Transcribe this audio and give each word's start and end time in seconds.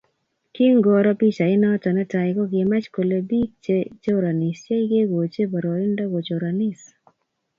Kingoro 0.53 1.11
pichainato 1.19 1.87
netai 1.95 2.29
kokimach 2.37 2.87
kole 2.95 3.17
bik 3.29 3.49
che 3.65 3.77
choranisie 4.03 4.77
kekoch 4.89 5.37
poroindo 5.51 6.03
kochoranis 6.13 6.81